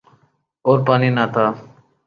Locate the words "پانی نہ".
0.87-1.25